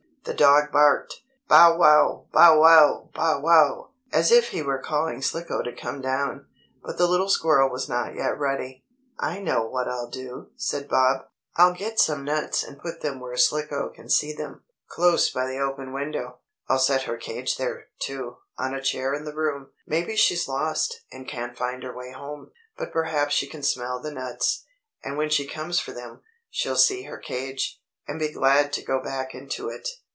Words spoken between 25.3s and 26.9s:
she comes for them, she'll